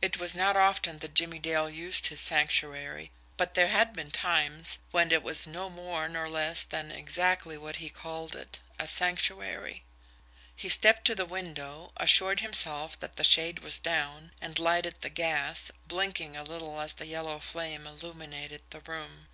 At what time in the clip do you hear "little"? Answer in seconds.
16.44-16.80